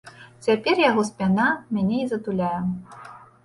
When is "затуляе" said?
2.17-2.53